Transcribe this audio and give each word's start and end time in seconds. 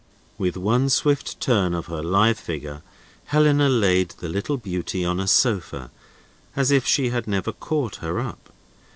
With 0.39 0.57
one 0.57 0.89
swift 0.89 1.39
turn 1.39 1.75
of 1.75 1.85
her 1.85 2.01
lithe 2.01 2.39
figure, 2.39 2.81
Helena 3.25 3.69
laid 3.69 4.09
the 4.17 4.29
little 4.29 4.57
beauty 4.57 5.05
on 5.05 5.19
a 5.19 5.27
sofa, 5.27 5.91
as 6.55 6.71
if 6.71 6.87
she 6.87 7.09
had 7.11 7.27
never 7.27 7.51
caught 7.51 7.97
her 7.97 8.19
up. 8.19 8.51